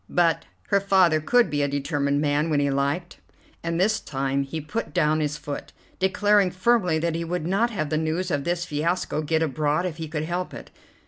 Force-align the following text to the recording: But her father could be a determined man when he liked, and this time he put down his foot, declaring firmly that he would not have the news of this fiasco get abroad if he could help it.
But 0.09 0.45
her 0.69 0.79
father 0.81 1.21
could 1.21 1.51
be 1.51 1.61
a 1.61 1.67
determined 1.67 2.21
man 2.21 2.49
when 2.49 2.59
he 2.59 2.71
liked, 2.71 3.17
and 3.61 3.79
this 3.79 3.99
time 3.99 4.41
he 4.41 4.59
put 4.59 4.95
down 4.95 5.19
his 5.19 5.37
foot, 5.37 5.73
declaring 5.99 6.49
firmly 6.49 6.97
that 6.97 7.13
he 7.13 7.23
would 7.23 7.45
not 7.45 7.69
have 7.69 7.91
the 7.91 7.99
news 7.99 8.31
of 8.31 8.43
this 8.43 8.65
fiasco 8.65 9.21
get 9.21 9.43
abroad 9.43 9.85
if 9.85 9.97
he 9.97 10.07
could 10.07 10.23
help 10.23 10.55
it. 10.55 10.71